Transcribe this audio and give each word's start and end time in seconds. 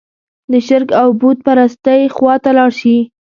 د 0.51 0.53
شرک 0.67 0.89
او 1.01 1.07
بوت 1.19 1.37
پرستۍ 1.45 2.01
خوا 2.15 2.35
ته 2.43 2.49
لاړ 2.57 2.71
شي. 2.79 2.97